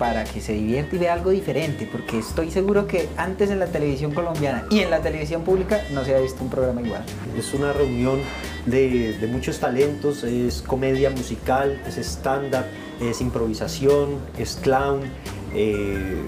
para 0.00 0.24
que 0.24 0.40
se 0.40 0.54
divierta 0.54 0.96
y 0.96 0.98
vea 0.98 1.12
algo 1.12 1.28
diferente, 1.28 1.86
porque 1.90 2.20
estoy 2.20 2.50
seguro 2.50 2.86
que 2.86 3.10
antes 3.18 3.50
en 3.50 3.58
la 3.58 3.66
televisión 3.66 4.12
colombiana 4.12 4.64
y 4.70 4.80
en 4.80 4.88
la 4.88 5.00
televisión 5.00 5.42
pública 5.42 5.82
no 5.92 6.06
se 6.06 6.14
ha 6.14 6.20
visto 6.20 6.42
un 6.42 6.48
programa 6.48 6.80
igual. 6.80 7.04
Es 7.38 7.52
una 7.52 7.74
reunión 7.74 8.20
de, 8.64 9.28
muchos 9.30 9.58
talentos, 9.58 10.24
es 10.24 10.62
comedia 10.62 11.10
musical, 11.10 11.82
es 11.86 11.98
stand-up, 11.98 12.64
es 12.98 13.20
improvisación, 13.20 14.18
es 14.38 14.58
clown, 14.62 15.02
eh, 15.54 16.22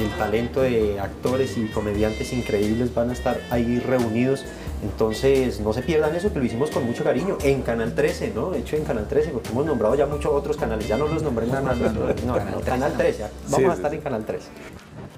el 0.00 0.10
talento 0.18 0.60
de 0.60 0.98
actores 1.00 1.56
y 1.56 1.66
comediantes 1.68 2.32
increíbles 2.32 2.94
van 2.94 3.10
a 3.10 3.12
estar 3.12 3.40
ahí 3.50 3.78
reunidos. 3.80 4.44
Entonces, 4.82 5.58
no 5.60 5.72
se 5.72 5.82
pierdan 5.82 6.14
eso, 6.14 6.32
que 6.32 6.38
lo 6.38 6.44
hicimos 6.44 6.70
con 6.70 6.84
mucho 6.84 7.02
cariño 7.02 7.36
en 7.42 7.62
Canal 7.62 7.94
13, 7.96 8.32
¿no? 8.34 8.54
Hecho 8.54 8.76
en 8.76 8.84
Canal 8.84 9.08
13, 9.08 9.30
porque 9.30 9.48
hemos 9.48 9.66
nombrado 9.66 9.96
ya 9.96 10.06
muchos 10.06 10.32
otros 10.32 10.56
canales, 10.56 10.86
ya 10.86 10.96
no 10.96 11.08
los 11.08 11.22
nombré 11.22 11.46
No, 11.48 11.60
no, 11.60 11.74
no, 11.74 11.90
no, 11.90 12.04
no, 12.14 12.34
Canal 12.34 12.54
13, 12.54 12.64
Canal 12.64 12.92
no. 12.92 12.98
13, 12.98 13.18
ya. 13.18 13.30
vamos 13.48 13.56
Sí, 13.58 13.64
a 13.64 13.72
estar 13.72 13.90
sí. 13.90 13.96
en 13.96 14.02
Canal 14.02 14.24
13. 14.24 14.48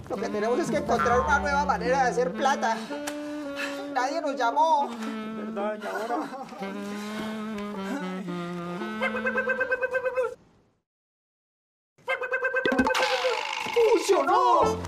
Lo 0.09 0.17
que 0.17 0.29
tenemos 0.29 0.59
es 0.59 0.71
que 0.71 0.77
encontrar 0.79 1.21
una 1.21 1.39
nueva 1.41 1.65
manera 1.67 2.05
de 2.05 2.11
hacer 2.11 2.33
plata. 2.33 2.77
Nadie 3.95 4.21
nos 4.23 4.35
llamó. 4.37 4.89
¿Verdad, 5.37 5.79
y 5.83 5.87
ahora? 5.87 6.27
¡Funcionó! 13.89 14.79